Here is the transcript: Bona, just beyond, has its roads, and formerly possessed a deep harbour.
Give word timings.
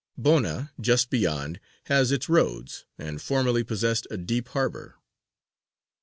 Bona, 0.17 0.71
just 0.81 1.11
beyond, 1.11 1.59
has 1.85 2.11
its 2.11 2.27
roads, 2.27 2.85
and 2.97 3.21
formerly 3.21 3.63
possessed 3.63 4.07
a 4.09 4.17
deep 4.17 4.47
harbour. 4.47 4.95